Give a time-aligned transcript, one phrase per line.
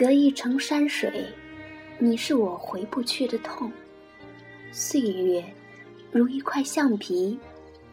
[0.00, 1.26] 隔一程山水，
[1.98, 3.70] 你是我回不去的痛。
[4.72, 5.44] 岁月
[6.10, 7.38] 如一块橡皮，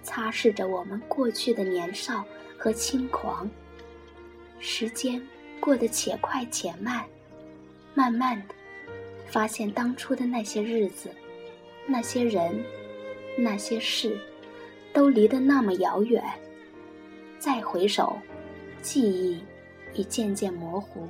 [0.04, 2.24] 擦拭着我们过去的年少
[2.58, 3.52] 和轻狂。
[4.58, 5.22] 时间
[5.60, 7.04] 过得且快且慢，
[7.94, 8.56] 慢慢的，
[9.26, 11.10] 发现当初的那些日子、
[11.86, 12.64] 那些人、
[13.38, 14.18] 那些事，
[14.94, 16.24] 都离得那么遥远。
[17.38, 18.18] 再回首，
[18.82, 19.44] 记忆
[19.94, 21.06] 已渐渐模糊。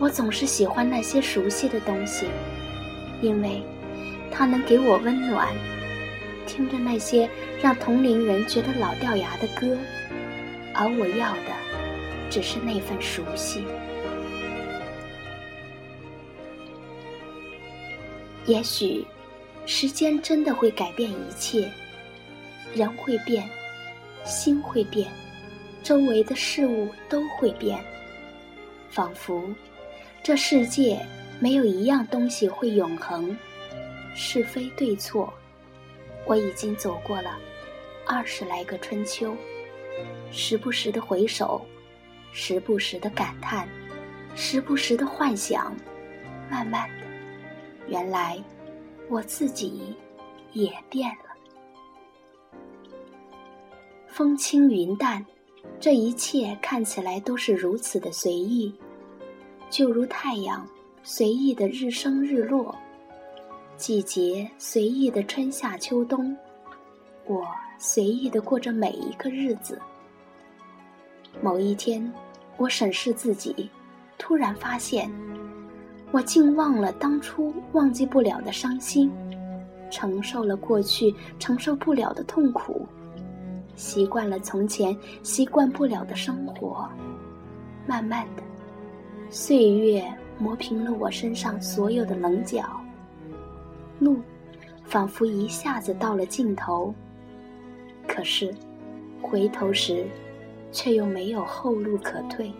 [0.00, 2.26] 我总是喜欢那些熟悉的东西，
[3.22, 3.62] 因为
[4.30, 5.48] 它能给我温暖。
[6.46, 7.28] 听着那些
[7.62, 9.78] 让同龄人觉得老掉牙的歌，
[10.74, 11.52] 而我要的
[12.28, 13.64] 只是那份熟悉。
[18.46, 19.06] 也许，
[19.64, 21.66] 时间真的会改变一切，
[22.74, 23.48] 人会变，
[24.26, 25.10] 心会变，
[25.82, 27.82] 周围的事物都会变，
[28.90, 29.48] 仿佛。
[30.24, 30.98] 这世界
[31.38, 33.36] 没有一样东西会永恒，
[34.14, 35.30] 是非对错，
[36.24, 37.38] 我已经走过了
[38.06, 39.36] 二十来个春秋，
[40.30, 41.60] 时不时的回首，
[42.32, 43.68] 时不时的感叹，
[44.34, 45.76] 时不时的幻想，
[46.50, 47.04] 慢慢的，
[47.86, 48.42] 原来
[49.10, 49.94] 我自己
[50.54, 52.56] 也变了。
[54.08, 55.22] 风轻云淡，
[55.78, 58.74] 这一切看起来都是如此的随意。
[59.70, 60.66] 就如太阳
[61.02, 62.74] 随意的日升日落，
[63.76, 66.36] 季节随意的春夏秋冬，
[67.26, 67.44] 我
[67.78, 69.80] 随意的过着每一个日子。
[71.42, 72.12] 某一天，
[72.56, 73.68] 我审视自己，
[74.16, 75.10] 突然发现，
[76.12, 79.10] 我竟忘了当初忘记不了的伤心，
[79.90, 82.86] 承受了过去承受不了的痛苦，
[83.74, 86.88] 习惯了从前习惯不了的生活，
[87.86, 88.42] 慢慢的。
[89.30, 90.04] 岁月
[90.38, 92.62] 磨平了我身上所有的棱角，
[93.98, 94.20] 路
[94.84, 96.94] 仿佛一下子到了尽头。
[98.06, 98.54] 可是，
[99.20, 100.06] 回头时，
[100.70, 102.52] 却又没有后路可退。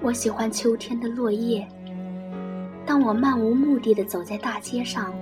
[0.00, 1.66] 我喜欢秋天的落叶。
[2.86, 5.14] 当我漫无目的的走在大街上，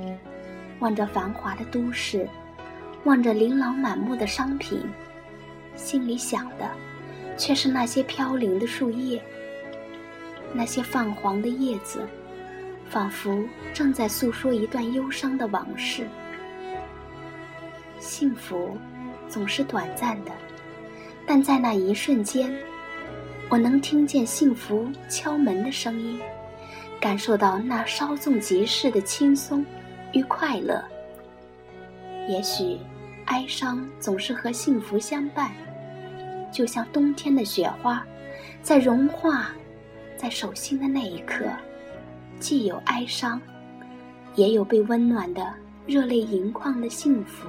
[0.81, 2.29] 望着繁华的都市，
[3.05, 4.81] 望着琳琅满目的商品，
[5.77, 6.69] 心里想的。
[7.43, 9.21] 却是那些飘零的树叶，
[10.55, 12.07] 那些泛黄的叶子，
[12.89, 13.43] 仿佛
[13.75, 16.07] 正在诉说一段忧伤的往事。
[17.99, 18.77] 幸福
[19.29, 20.31] 总是短暂的，
[21.27, 22.57] 但在那一瞬间，
[23.49, 26.21] 我能听见幸福敲门的声音，
[27.01, 29.67] 感受到那稍纵即逝的轻松
[30.13, 30.81] 与快乐。
[32.29, 32.79] 也许，
[33.25, 35.51] 哀伤总是和幸福相伴。
[36.53, 38.07] 就像冬天的雪花，
[38.63, 39.51] 在融化，
[40.17, 41.47] 在手心的那一刻，
[42.39, 43.41] 既有哀伤，
[44.37, 45.53] 也有被温暖的
[45.87, 47.49] 热泪盈眶的幸福。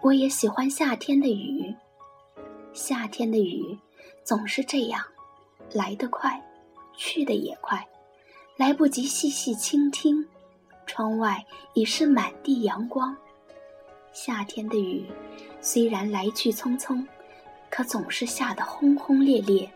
[0.00, 1.72] 我也喜欢夏天的雨，
[2.72, 3.78] 夏天的雨
[4.24, 5.00] 总是这样，
[5.72, 6.42] 来得快，
[6.96, 7.86] 去得也快，
[8.56, 10.26] 来不及细细倾听，
[10.84, 13.16] 窗外已是满地阳光。
[14.12, 15.06] 夏天的雨，
[15.60, 17.04] 虽然来去匆匆，
[17.70, 19.68] 可总是下得轰轰烈烈。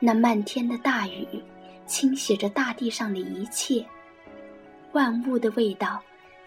[0.00, 1.26] 那漫天的大雨，
[1.86, 3.84] 倾泻着大地上的一切，
[4.92, 6.00] 万物的味道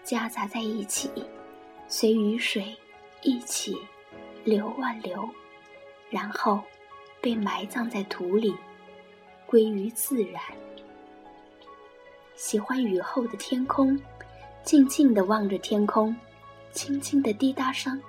[0.04, 1.10] 夹杂在一起，
[1.88, 2.76] 随雨水
[3.22, 3.76] 一起
[4.44, 5.28] 流啊流，
[6.10, 6.60] 然后
[7.20, 8.54] 被埋葬在土里，
[9.46, 10.42] 归于自然。
[12.34, 13.98] 喜欢雨后的天空，
[14.62, 16.14] 静静地望着天空。
[16.72, 18.00] 轻轻的滴答声，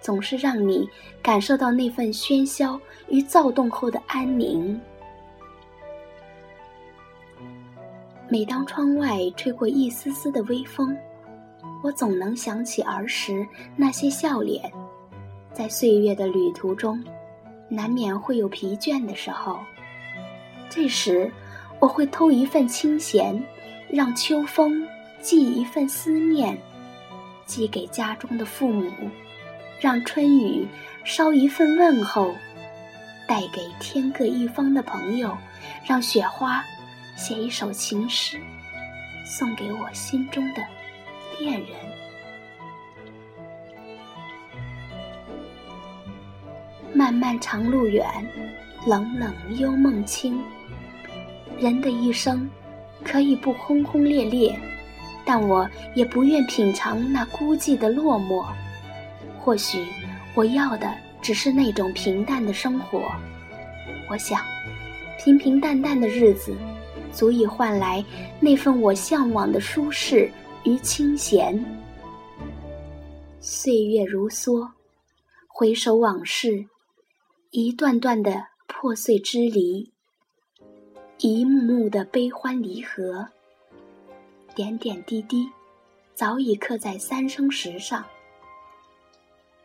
[0.00, 0.88] 总是让你
[1.22, 4.78] 感受到那份喧嚣与躁动后的安宁。
[8.28, 10.96] 每当窗外吹过一丝丝的微风，
[11.82, 13.46] 我总能想起儿时
[13.76, 14.72] 那些笑脸。
[15.52, 17.02] 在岁月的旅途中，
[17.68, 19.58] 难免会有疲倦的时候，
[20.68, 21.30] 这时
[21.78, 23.40] 我会偷一份清闲，
[23.88, 24.86] 让秋风
[25.20, 26.58] 寄一份思念。
[27.46, 28.90] 寄给家中的父母，
[29.80, 30.66] 让春雨
[31.04, 32.34] 捎一份问候；
[33.26, 35.36] 带给天各一方的朋友，
[35.86, 36.62] 让雪花
[37.16, 38.38] 写一首情诗，
[39.24, 40.62] 送给我心中的
[41.38, 41.70] 恋人。
[46.92, 48.06] 漫漫长路远，
[48.86, 50.42] 冷冷幽梦清。
[51.58, 52.50] 人的一生，
[53.04, 54.58] 可以不轰轰烈烈，
[55.26, 58.46] 但我也不愿品尝那孤寂的落寞。
[59.40, 59.84] 或许
[60.34, 63.12] 我要的只是那种平淡的生活。
[64.08, 64.40] 我想，
[65.18, 66.54] 平平淡淡的日子，
[67.12, 68.04] 足以换来
[68.38, 70.30] 那份我向往的舒适
[70.64, 71.64] 与清闲。
[73.40, 74.68] 岁月如梭，
[75.48, 76.66] 回首往事，
[77.50, 79.92] 一段段的破碎支离，
[81.18, 83.28] 一幕幕的悲欢离合，
[84.56, 85.50] 点点滴滴，
[86.14, 88.02] 早已刻在三生石上。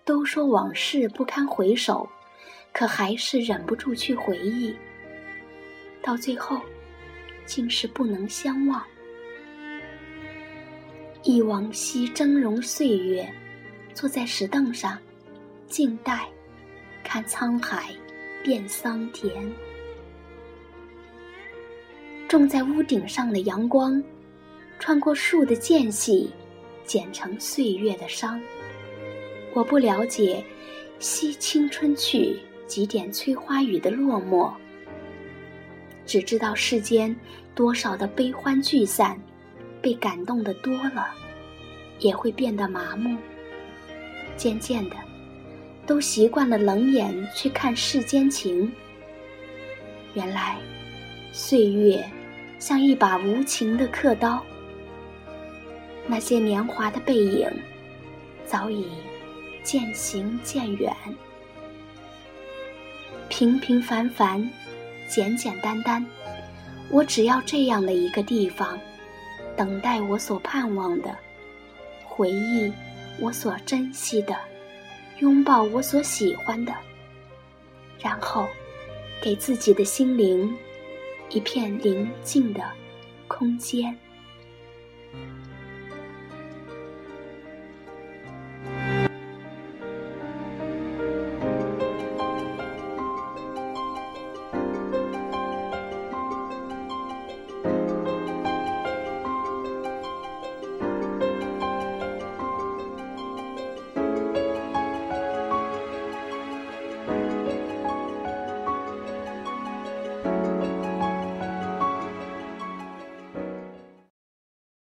[0.03, 2.09] 都说往事不堪回首，
[2.73, 4.75] 可还是忍不住去回忆。
[6.01, 6.59] 到最后，
[7.45, 8.83] 竟是不能相忘。
[11.23, 13.33] 忆往昔峥嵘岁月，
[13.93, 14.99] 坐在石凳上，
[15.67, 16.27] 静待，
[17.01, 17.95] 看沧海
[18.43, 19.49] 变桑田。
[22.27, 24.03] 种在屋顶上的阳光，
[24.81, 26.31] 穿过树的间隙，
[26.85, 28.41] 剪成岁月的伤。
[29.53, 30.43] 我不了解
[30.97, 34.51] “惜青春去，几点催花雨”的落寞，
[36.03, 37.15] 只知道世间
[37.53, 39.15] 多少的悲欢聚散，
[39.83, 41.13] 被感动的多了，
[41.99, 43.15] 也会变得麻木。
[44.35, 44.95] 渐渐的，
[45.85, 48.71] 都习惯了冷眼去看世间情。
[50.15, 50.57] 原来，
[51.31, 52.03] 岁月
[52.57, 54.43] 像一把无情的刻刀，
[56.11, 57.49] 那些年华的背影，
[58.45, 58.85] 早已。
[59.63, 60.91] 渐行渐远，
[63.29, 64.51] 平平凡凡，
[65.07, 66.03] 简简单单，
[66.89, 68.77] 我只要这样的一个地方，
[69.55, 71.15] 等待我所盼望的，
[72.03, 72.73] 回忆
[73.19, 74.35] 我所珍惜的，
[75.19, 76.73] 拥抱我所喜欢的，
[77.99, 78.47] 然后
[79.21, 80.51] 给自己的心灵
[81.29, 82.63] 一片宁静的
[83.27, 83.95] 空间。